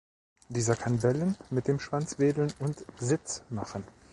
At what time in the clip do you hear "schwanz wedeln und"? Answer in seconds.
1.79-2.83